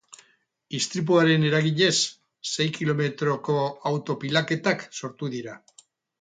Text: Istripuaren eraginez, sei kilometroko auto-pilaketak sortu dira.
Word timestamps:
Istripuaren 0.77 1.43
eraginez, 1.49 1.93
sei 2.53 2.67
kilometroko 2.79 3.59
auto-pilaketak 3.91 4.87
sortu 5.03 5.31
dira. 5.37 5.61